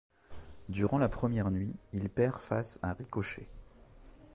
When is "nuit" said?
1.51-1.75